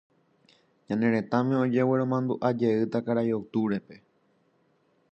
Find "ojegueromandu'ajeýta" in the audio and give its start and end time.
1.65-2.97